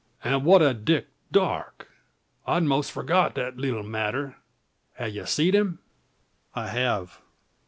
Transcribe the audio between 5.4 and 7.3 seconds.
him?" "I have."